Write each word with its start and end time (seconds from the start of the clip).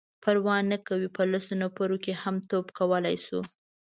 _پروا 0.23 0.57
نه 0.71 0.77
کوي،. 0.87 1.07
په 1.15 1.21
لسو 1.31 1.53
نفرو 1.61 1.97
هم 2.23 2.35
توپ 2.49 2.67
کولای 2.77 3.17
شو. 3.25 3.39